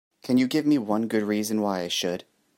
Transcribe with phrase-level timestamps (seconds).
[0.23, 2.23] Can you give me one good reason why I should?